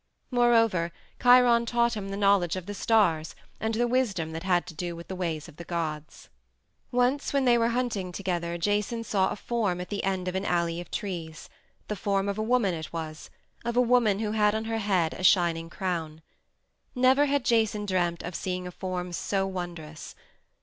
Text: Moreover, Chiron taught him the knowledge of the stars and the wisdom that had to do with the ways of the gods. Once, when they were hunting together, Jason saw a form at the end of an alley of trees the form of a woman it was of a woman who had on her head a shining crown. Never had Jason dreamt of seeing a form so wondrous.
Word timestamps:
Moreover, 0.31 0.91
Chiron 1.21 1.67
taught 1.67 1.93
him 1.93 2.09
the 2.09 2.17
knowledge 2.17 2.55
of 2.55 2.65
the 2.65 2.73
stars 2.73 3.35
and 3.59 3.75
the 3.75 3.87
wisdom 3.87 4.31
that 4.31 4.41
had 4.41 4.65
to 4.65 4.73
do 4.73 4.95
with 4.95 5.07
the 5.09 5.15
ways 5.15 5.47
of 5.47 5.57
the 5.57 5.63
gods. 5.63 6.27
Once, 6.91 7.33
when 7.33 7.45
they 7.45 7.55
were 7.55 7.67
hunting 7.69 8.11
together, 8.11 8.57
Jason 8.57 9.03
saw 9.03 9.29
a 9.29 9.35
form 9.35 9.79
at 9.79 9.89
the 9.89 10.03
end 10.03 10.27
of 10.27 10.33
an 10.33 10.43
alley 10.43 10.81
of 10.81 10.89
trees 10.89 11.49
the 11.87 11.95
form 11.95 12.27
of 12.27 12.39
a 12.39 12.41
woman 12.41 12.73
it 12.73 12.91
was 12.91 13.29
of 13.63 13.77
a 13.77 13.79
woman 13.79 14.17
who 14.17 14.31
had 14.31 14.55
on 14.55 14.65
her 14.65 14.79
head 14.79 15.13
a 15.13 15.23
shining 15.23 15.69
crown. 15.69 16.23
Never 16.95 17.27
had 17.27 17.45
Jason 17.45 17.85
dreamt 17.85 18.23
of 18.23 18.33
seeing 18.33 18.65
a 18.65 18.71
form 18.71 19.13
so 19.13 19.45
wondrous. 19.45 20.15